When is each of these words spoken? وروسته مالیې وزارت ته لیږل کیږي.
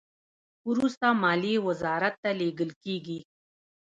وروسته 0.69 1.05
مالیې 1.21 1.57
وزارت 1.67 2.15
ته 2.23 2.29
لیږل 2.39 2.71
کیږي. 2.83 3.19